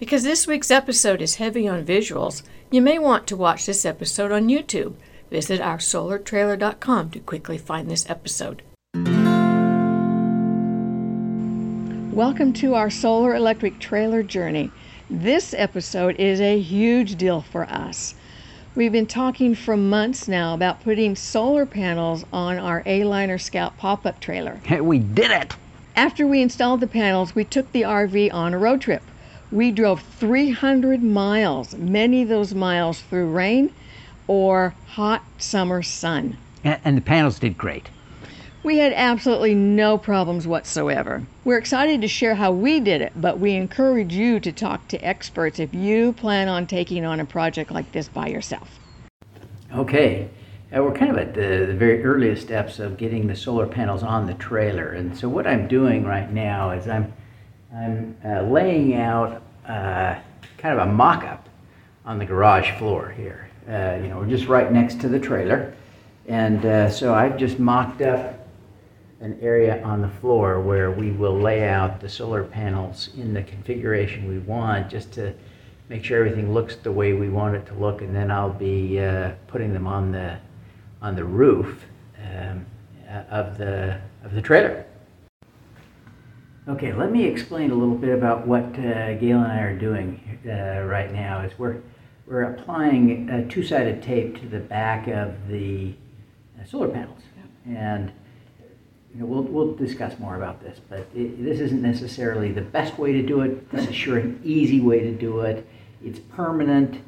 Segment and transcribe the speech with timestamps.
[0.00, 4.32] Because this week's episode is heavy on visuals, you may want to watch this episode
[4.32, 4.94] on YouTube.
[5.30, 8.62] Visit oursolartrailer.com to quickly find this episode.
[12.14, 14.70] Welcome to our solar electric trailer journey.
[15.10, 18.14] This episode is a huge deal for us.
[18.74, 24.18] We've been talking for months now about putting solar panels on our Aliner Scout pop-up
[24.18, 24.62] trailer.
[24.64, 25.54] Hey, we did it!
[25.94, 29.02] After we installed the panels, we took the RV on a road trip.
[29.52, 33.74] We drove 300 miles, many of those miles through rain
[34.28, 36.36] or hot summer sun.
[36.62, 37.88] And the panels did great.
[38.62, 41.26] We had absolutely no problems whatsoever.
[41.44, 44.98] We're excited to share how we did it, but we encourage you to talk to
[44.98, 48.78] experts if you plan on taking on a project like this by yourself.
[49.74, 50.28] Okay,
[50.76, 54.02] uh, we're kind of at the, the, very earliest steps of getting the solar panels
[54.02, 54.90] on the trailer.
[54.90, 57.12] And so what I'm doing right now is I'm
[57.74, 60.18] I'm uh, laying out uh,
[60.58, 61.48] kind of a mock-up
[62.04, 63.48] on the garage floor here.
[63.68, 65.74] Uh, you know, we're just right next to the trailer.
[66.26, 68.46] And uh, so I've just mocked up
[69.20, 73.42] an area on the floor where we will lay out the solar panels in the
[73.42, 75.34] configuration we want just to
[75.88, 78.00] make sure everything looks the way we want it to look.
[78.00, 80.38] And then I'll be uh, putting them on the,
[81.02, 81.84] on the roof
[82.18, 82.64] um,
[83.30, 84.86] of, the, of the trailer.
[86.68, 90.38] Okay, let me explain a little bit about what uh, Gail and I are doing
[90.46, 91.40] uh, right now.
[91.40, 91.80] Is we're
[92.26, 95.94] we're applying a two-sided tape to the back of the
[96.60, 97.22] uh, solar panels,
[97.66, 98.12] and
[99.14, 100.78] you know, we'll we'll discuss more about this.
[100.86, 103.70] But it, this isn't necessarily the best way to do it.
[103.70, 105.66] This is sure an easy way to do it.
[106.04, 107.02] It's permanent,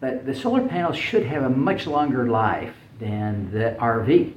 [0.00, 4.34] but the solar panels should have a much longer life than the RV.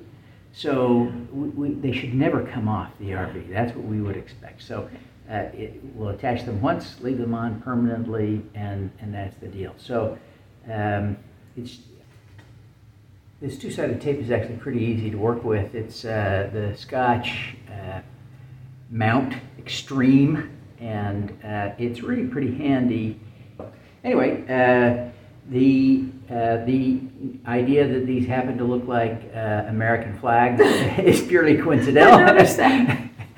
[0.54, 3.50] So we, we, they should never come off the RV.
[3.50, 4.62] That's what we would expect.
[4.62, 4.90] So
[5.30, 9.74] uh, it, we'll attach them once, leave them on permanently, and, and that's the deal.
[9.78, 10.18] So
[10.70, 11.18] um,
[11.56, 11.80] it's,
[13.40, 15.74] this two-sided tape is actually pretty easy to work with.
[15.74, 18.02] It's uh, the Scotch uh,
[18.90, 23.20] Mount Extreme, and uh, it's really pretty handy.
[24.04, 25.12] Anyway, uh,
[25.50, 27.02] the uh, the
[27.46, 30.62] idea that these happen to look like uh, American flags
[31.00, 32.20] is purely coincidental.
[32.20, 33.10] I noticed that.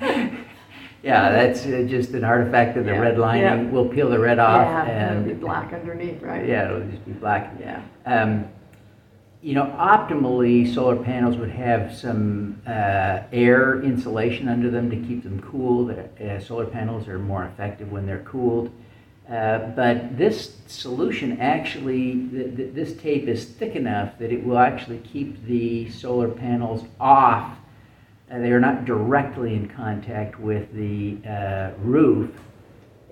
[1.02, 3.42] yeah, that's uh, just an artifact of the Yeah, red lining.
[3.42, 3.62] yeah.
[3.70, 6.46] We'll peel the red off, yeah, and it'll be black underneath, right?
[6.46, 7.52] yeah, it'll just be black.
[7.58, 7.82] Yeah.
[8.06, 8.48] Um,
[9.42, 15.22] you know, optimally, solar panels would have some uh, air insulation under them to keep
[15.22, 15.84] them cool.
[15.86, 18.70] The, uh, solar panels are more effective when they're cooled.
[19.28, 24.58] Uh, but this solution actually, th- th- this tape is thick enough that it will
[24.58, 27.56] actually keep the solar panels off.
[28.30, 32.30] Uh, they are not directly in contact with the uh, roof.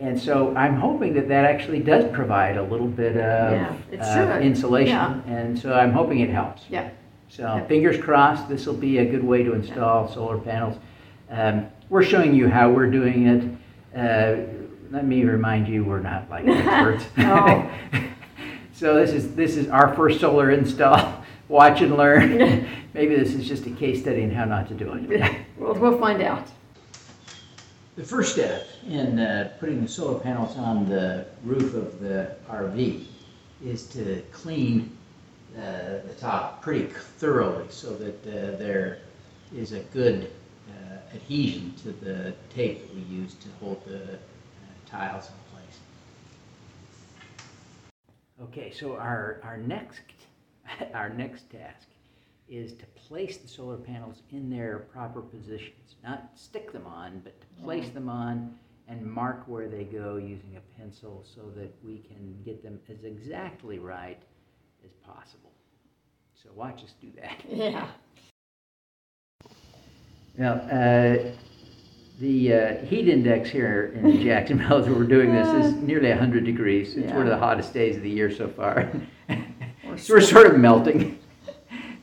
[0.00, 3.52] And so I'm hoping that that actually does provide a little bit of
[3.92, 4.94] Yeah, uh, insulation.
[4.94, 5.20] Yeah.
[5.26, 6.64] And so I'm hoping it helps.
[6.68, 6.90] Yeah.
[7.28, 7.64] So Yeah.
[7.64, 10.76] fingers crossed, this will be a good way to install solar panels.
[11.30, 13.44] Um, we're showing you how we're doing it.
[14.92, 17.06] Let me remind you, we're not like experts.
[17.16, 17.70] No.
[18.74, 21.24] so this is this is our first solar install.
[21.48, 22.68] Watch and learn.
[22.92, 25.36] Maybe this is just a case study in how not to do it.
[25.58, 26.46] Well, we'll find out.
[27.96, 33.04] The first step in uh, putting the solar panels on the roof of the RV
[33.64, 34.96] is to clean
[35.56, 38.98] uh, the top pretty thoroughly so that uh, there
[39.54, 40.30] is a good
[40.70, 44.18] uh, adhesion to the tape that we use to hold the
[44.92, 45.78] tiles in place.
[48.42, 50.02] Okay, so our, our next
[50.94, 51.88] our next task
[52.48, 57.40] is to place the solar panels in their proper positions, not stick them on, but
[57.40, 58.54] to place them on
[58.88, 63.04] and mark where they go using a pencil so that we can get them as
[63.04, 64.20] exactly right
[64.84, 65.52] as possible.
[66.34, 67.40] So watch us do that.
[67.48, 67.86] Yeah.
[70.36, 71.30] Now, uh,
[72.20, 76.96] the uh, heat index here in Jacksonville, as we're doing this, is nearly 100 degrees.
[76.96, 78.90] It's one of the hottest days of the year so far.
[79.96, 81.18] so we're sort of melting.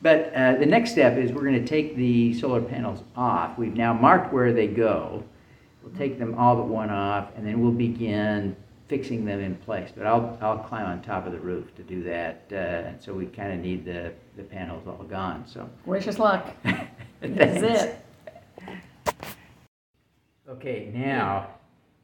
[0.02, 3.58] But uh, the next step is we're going to take the solar panels off.
[3.58, 5.24] We've now marked where they go.
[5.84, 8.56] We'll take them all but one off, and then we'll begin
[8.88, 9.92] fixing them in place.
[9.96, 12.52] But I'll, I'll climb on top of the roof to do that.
[12.52, 15.46] Uh, so we kind of need the, the panels all gone.
[15.48, 16.48] So Wish us luck.
[17.22, 18.06] That's it.
[20.50, 21.48] Okay, now,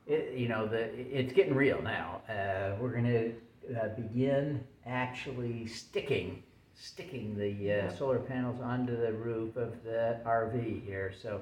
[0.06, 2.22] it, you know, the, it's getting real now.
[2.30, 3.34] Uh, we're going to
[3.76, 6.44] uh, begin actually sticking,
[6.76, 11.12] sticking the uh, solar panels onto the roof of the RV here.
[11.20, 11.42] So,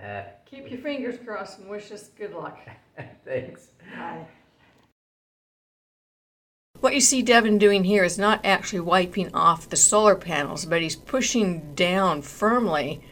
[0.00, 2.60] uh, Keep your fingers crossed and wish us good luck.
[3.24, 3.70] thanks.
[3.96, 4.24] Bye.
[6.78, 10.80] What you see Devin doing here is not actually wiping off the solar panels, but
[10.80, 13.02] he's pushing down firmly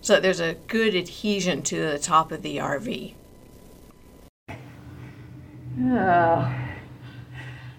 [0.00, 3.14] so that there's a good adhesion to the top of the RV.
[5.82, 6.54] Oh.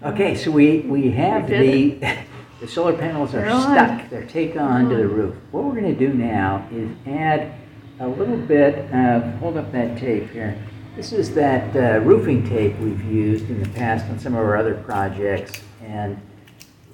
[0.02, 2.18] Okay, so we, we have We the,
[2.60, 3.62] the solar panels are They're on.
[3.62, 4.10] stuck.
[4.10, 5.36] They're taped on to the roof.
[5.52, 7.54] What we're gonna do now is add
[8.00, 10.58] a little bit of, hold up that tape here.
[10.96, 14.56] This is that uh, roofing tape we've used in the past on some of our
[14.56, 15.62] other projects.
[15.82, 16.20] And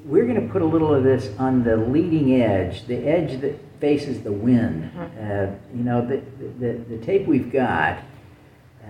[0.04, 4.22] we're gonna put a little of this on the leading edge, the edge that faces
[4.22, 4.90] the wind.
[4.96, 6.22] Uh, You know, the,
[6.58, 7.98] the, the tape we've got,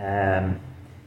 [0.01, 0.59] um,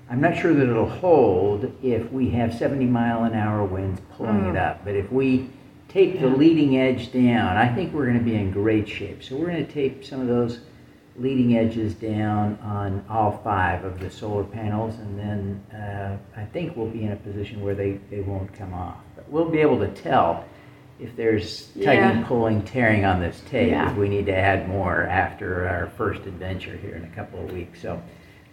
[0.10, 4.46] I'm not sure that it'll hold if we have 70 mile an hour winds pulling
[4.50, 4.84] it up.
[4.84, 5.50] But if we
[5.88, 9.24] tape the leading edge down, I think we're going to be in great shape.
[9.24, 10.60] So we're going to tape some of those
[11.18, 16.76] leading edges down on all five of the solar panels, and then uh, I think
[16.76, 18.98] we'll be in a position where they, they won't come off.
[19.16, 20.46] But we'll be able to tell
[21.02, 22.24] if there's tugging, Yeah.
[22.28, 23.94] pulling, tearing on this tape, Yeah.
[23.96, 27.82] we need to add more after our first adventure here in a couple of weeks.
[27.82, 28.00] So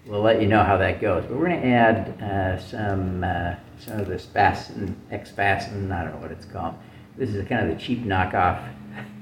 [0.07, 1.25] we'll let you know how that goes.
[1.27, 6.03] But we're going to add uh, some uh, some of this fasten, X fasten, I
[6.05, 6.75] don't know what it's called.
[7.17, 8.59] This is kind of the cheap knockoff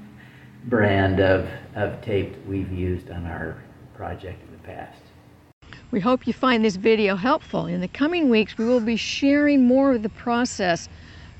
[0.65, 3.57] brand of, of tape that we've used on our
[3.95, 5.01] project in the past.
[5.91, 7.65] We hope you find this video helpful.
[7.67, 10.89] In the coming weeks, we will be sharing more of the process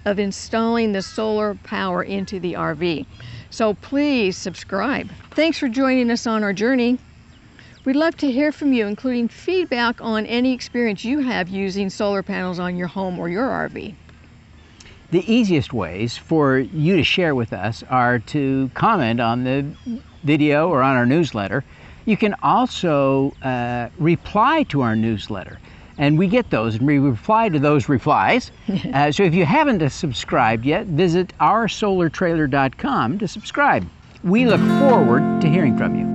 [0.07, 3.05] of installing the solar power into the RV.
[3.49, 5.11] So please subscribe.
[5.31, 6.97] Thanks for joining us on our journey.
[7.83, 12.23] We'd love to hear from you, including feedback on any experience you have using solar
[12.23, 13.95] panels on your home or your RV.
[15.11, 19.65] The easiest ways for you to share with us are to comment on the
[20.23, 21.65] video or on our newsletter.
[22.05, 25.59] You can also uh, reply to our newsletter,
[25.97, 28.51] and we get those and we reply to those replies.
[28.93, 33.87] uh, so if you haven't subscribed yet, visit oursolartrailer.com to subscribe.
[34.23, 36.06] We look forward to hearing from you.